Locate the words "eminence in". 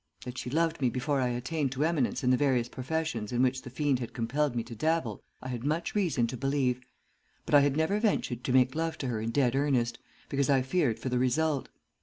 1.85-2.31